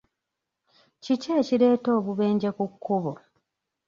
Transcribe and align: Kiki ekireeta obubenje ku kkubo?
Kiki 1.03 1.29
ekireeta 1.39 1.89
obubenje 1.97 2.49
ku 2.57 2.65
kkubo? 2.73 3.13